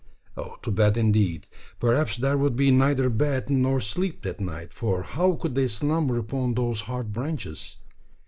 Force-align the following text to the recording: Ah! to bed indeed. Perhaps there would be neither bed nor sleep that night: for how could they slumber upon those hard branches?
Ah! 0.35 0.55
to 0.63 0.71
bed 0.71 0.97
indeed. 0.97 1.45
Perhaps 1.79 2.17
there 2.17 2.35
would 2.35 2.55
be 2.55 2.71
neither 2.71 3.07
bed 3.07 3.51
nor 3.51 3.79
sleep 3.79 4.23
that 4.23 4.39
night: 4.39 4.73
for 4.73 5.03
how 5.03 5.33
could 5.35 5.53
they 5.53 5.67
slumber 5.67 6.17
upon 6.17 6.55
those 6.55 6.81
hard 6.81 7.13
branches? 7.13 7.77